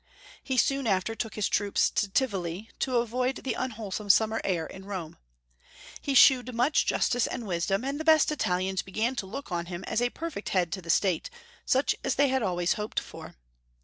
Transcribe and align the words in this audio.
He 0.43 0.57
soon 0.57 0.87
after 0.87 1.13
took 1.13 1.35
his 1.35 1.47
troops 1.47 1.87
to 1.91 2.09
Tivoli, 2.09 2.71
to 2.79 2.97
avoid 2.97 3.35
the 3.43 3.55
un 3.55 3.69
wholesome 3.69 4.07
simimer 4.09 4.41
air 4.43 4.65
in 4.65 4.85
Rome. 4.85 5.19
He 6.01 6.15
shewed 6.15 6.55
much 6.55 6.87
justice 6.87 7.27
and 7.27 7.45
wisdom, 7.45 7.85
and 7.85 7.99
the 7.99 8.03
best 8.03 8.31
Italians 8.31 8.81
began 8.81 9.15
to 9.17 9.27
look 9.27 9.51
on 9.51 9.67
him 9.67 9.83
as 9.83 10.01
a 10.01 10.09
perfect 10.09 10.49
head 10.49 10.71
to 10.71 10.81
the 10.81 10.89
State, 10.89 11.29
such 11.67 11.93
as 12.03 12.15
they 12.15 12.29
had 12.29 12.41
always 12.41 12.73
hoped 12.73 12.99
for. 12.99 13.35